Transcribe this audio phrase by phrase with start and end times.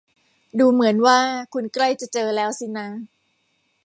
[0.59, 1.19] ดูเหมือนว่า
[1.53, 2.87] คุณใกล้จะเจอแล้วสินะ